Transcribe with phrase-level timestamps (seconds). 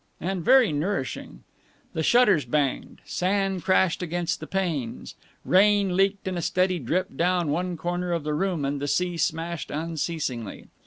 [0.19, 1.43] And very nourishing.
[1.93, 5.13] The shutters banged, sand crashed against the panes,
[5.45, 9.15] rain leaked in a steady drip down one corner of the room, and the sea
[9.17, 10.69] smashed unceasingly.